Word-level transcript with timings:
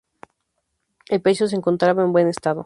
El 1.09 1.21
pecio 1.21 1.47
se 1.47 1.55
encontraba 1.55 2.01
en 2.01 2.11
buen 2.11 2.27
estado. 2.27 2.59